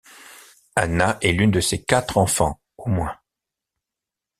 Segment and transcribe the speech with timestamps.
[0.75, 3.15] Anna est l'une de ses quatre enfants au moins.